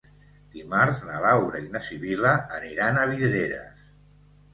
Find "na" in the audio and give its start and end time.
1.09-1.19, 1.75-1.81